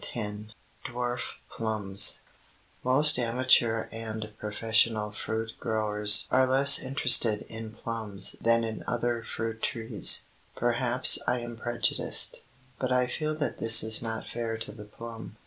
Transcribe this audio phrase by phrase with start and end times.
[0.15, 0.35] X
[0.85, 2.21] DWARF PLUMS
[2.83, 9.53] Most amateur and professional fruit growers are less interested in plums than in other tree
[9.61, 10.25] fruits.
[10.55, 12.45] Perhaps I am prejudiced,
[12.79, 15.35] but I feel that this is not fair to the plum.